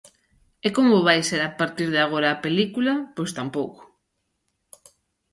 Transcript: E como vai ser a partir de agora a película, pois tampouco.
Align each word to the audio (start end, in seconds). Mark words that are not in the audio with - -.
E 0.65 0.67
como 0.75 1.05
vai 1.07 1.19
ser 1.29 1.41
a 1.45 1.51
partir 1.59 1.87
de 1.95 2.01
agora 2.05 2.27
a 2.31 2.41
película, 2.45 2.93
pois 3.15 3.31
tampouco. 3.37 3.81